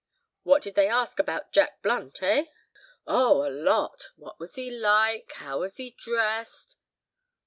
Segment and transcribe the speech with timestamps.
[0.41, 2.45] "What did they ask about Jack Blunt, eh?"
[3.05, 3.47] "Oh!
[3.47, 4.07] a lot.
[4.15, 6.75] What was he like?—how was he dressed?"